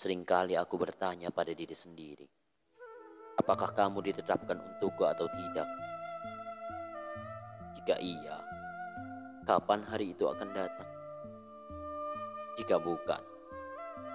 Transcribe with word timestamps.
Seringkali 0.00 0.56
aku 0.56 0.80
bertanya 0.80 1.28
pada 1.28 1.52
diri 1.52 1.76
sendiri, 1.76 2.24
apakah 3.36 3.68
kamu 3.76 4.00
ditetapkan 4.00 4.56
untukku 4.56 5.04
atau 5.04 5.28
tidak? 5.28 5.68
Jika 7.76 8.00
iya, 8.00 8.40
kapan 9.44 9.84
hari 9.84 10.16
itu 10.16 10.24
akan 10.24 10.56
datang? 10.56 10.88
Jika 12.56 12.80
bukan, 12.80 13.20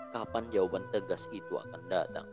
kapan 0.10 0.50
jawaban 0.50 0.90
tegas 0.90 1.30
itu 1.30 1.54
akan 1.54 1.82
datang? 1.86 2.26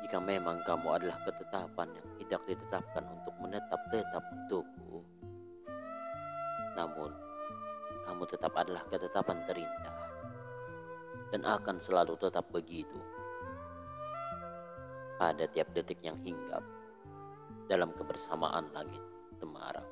Jika 0.00 0.16
memang 0.16 0.64
kamu 0.64 0.96
adalah 0.96 1.20
ketetapan 1.28 1.92
yang 1.92 2.08
tidak 2.24 2.40
ditetapkan 2.48 3.04
untuk 3.04 3.36
menetap-tetap 3.36 4.24
untukku, 4.32 5.04
namun 6.72 7.12
kamu 8.08 8.24
tetap 8.32 8.56
adalah 8.56 8.80
ketetapan 8.88 9.44
terindah 9.44 10.09
dan 11.30 11.46
akan 11.46 11.78
selalu 11.78 12.18
tetap 12.18 12.46
begitu 12.50 12.98
pada 15.20 15.46
tiap 15.50 15.70
detik 15.76 16.02
yang 16.02 16.18
hinggap 16.24 16.64
dalam 17.70 17.94
kebersamaan 17.94 18.66
langit 18.74 19.02
Semarang. 19.40 19.88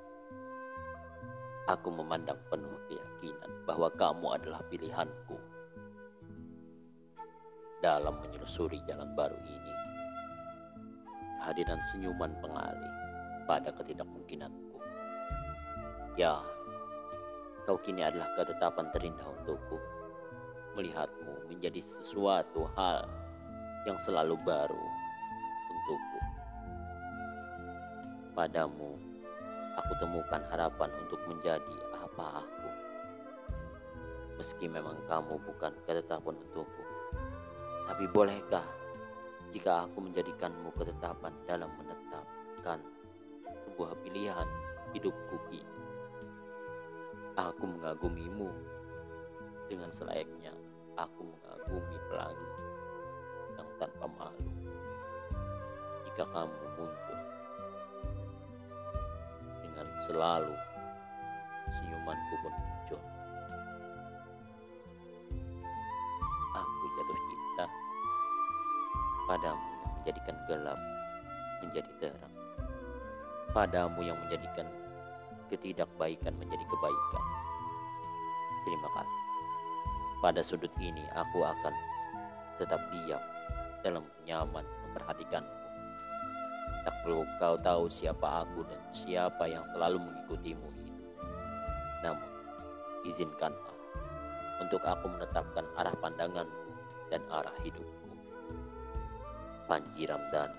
Aku 1.73 1.89
memandang 1.89 2.37
penuh 2.53 2.77
keyakinan 2.85 3.65
bahwa 3.65 3.89
kamu 3.97 4.37
adalah 4.37 4.61
pilihanku 4.69 5.37
dalam 7.81 8.21
menyelusuri 8.21 8.77
jalan 8.85 9.09
baru 9.17 9.37
ini. 9.41 9.75
Kehadiran 11.41 11.81
senyuman 11.93 12.33
pengalih 12.45 12.93
pada 13.49 13.73
ketidakmungkinanku. 13.73 14.77
Ya, 16.21 16.45
kau 17.65 17.81
kini 17.81 18.05
adalah 18.05 18.29
ketetapan 18.37 18.93
terindah 18.93 19.29
untukku 19.33 19.98
melihatmu 20.79 21.51
menjadi 21.51 21.83
sesuatu 21.83 22.71
hal 22.79 23.03
yang 23.83 23.99
selalu 24.07 24.39
baru 24.47 24.85
untukku. 25.75 26.21
Padamu, 28.39 28.95
aku 29.75 29.93
temukan 29.99 30.39
harapan 30.55 30.95
untuk 31.03 31.19
menjadi 31.27 31.77
apa 31.99 32.47
aku. 32.47 32.71
Meski 34.39 34.71
memang 34.71 34.95
kamu 35.11 35.35
bukan 35.43 35.75
ketetapan 35.83 36.39
untukku, 36.47 36.85
tapi 37.91 38.07
bolehkah 38.15 38.63
jika 39.51 39.91
aku 39.91 39.99
menjadikanmu 39.99 40.71
ketetapan 40.79 41.35
dalam 41.43 41.75
menetapkan 41.75 42.79
sebuah 43.67 43.99
pilihan 44.07 44.47
hidupku 44.95 45.43
ini? 45.51 45.83
Aku 47.35 47.67
mengagumimu 47.67 48.51
dengan 49.67 49.91
selayaknya 49.91 50.68
aku 50.99 51.23
mengagumi 51.23 51.97
pelangi 52.11 52.49
yang 53.55 53.69
tanpa 53.79 54.07
malu. 54.19 54.51
Jika 56.11 56.25
kamu 56.35 56.65
muncul 56.75 57.19
dengan 59.63 59.87
selalu 60.03 60.55
senyumanku 61.71 62.35
pun 62.43 62.53
muncul. 62.59 63.03
Aku 66.59 66.85
jatuh 66.99 67.19
cinta 67.31 67.67
padamu 69.31 69.63
yang 69.71 69.91
menjadikan 70.03 70.37
gelap 70.51 70.79
menjadi 71.63 71.91
terang. 72.03 72.35
Padamu 73.55 74.01
yang 74.03 74.19
menjadikan 74.27 74.67
ketidakbaikan 75.47 76.35
menjadi 76.43 76.65
kebaikan. 76.67 77.25
Terima 78.67 78.91
kasih. 78.99 79.28
Pada 80.19 80.43
sudut 80.43 80.75
ini 80.83 81.07
aku 81.15 81.47
akan 81.47 81.71
tetap 82.59 82.83
diam 82.91 83.23
dalam 83.87 84.03
nyaman 84.27 84.67
memperhatikanmu. 84.67 85.57
Tak 86.83 86.95
perlu 87.07 87.23
kau 87.39 87.55
tahu 87.63 87.87
siapa 87.87 88.43
aku 88.43 88.67
dan 88.67 88.81
siapa 88.91 89.47
yang 89.47 89.63
selalu 89.71 90.03
mengikutimu 90.03 90.69
itu. 90.83 90.95
Namun, 92.03 92.31
izinkanlah 93.07 93.77
untuk 94.59 94.83
aku 94.83 95.07
menetapkan 95.07 95.63
arah 95.79 95.95
pandanganku 96.03 96.71
dan 97.15 97.23
arah 97.31 97.55
hidupku. 97.63 98.11
Panji 99.71 100.03
Ramdan, 100.03 100.51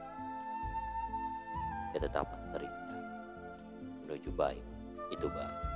ketetapan 1.92 2.42
terindah 2.56 3.04
menuju 4.08 4.32
baik 4.40 4.64
itu 5.12 5.28
baik. 5.28 5.69